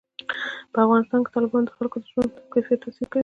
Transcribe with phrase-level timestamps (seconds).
[0.73, 3.19] په افغانستان کې تالابونه د خلکو د ژوند په کیفیت تاثیر کوي.